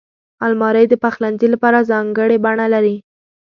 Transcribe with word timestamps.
الماري 0.45 0.85
د 0.89 0.93
پخلنځي 1.03 1.47
لپاره 1.53 1.87
ځانګړې 1.91 2.37
بڼه 2.45 2.65
لري 2.73 2.95